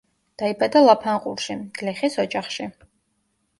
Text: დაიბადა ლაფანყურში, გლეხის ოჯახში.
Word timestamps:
დაიბადა 0.41 0.81
ლაფანყურში, 0.85 1.59
გლეხის 1.81 2.19
ოჯახში. 2.27 2.69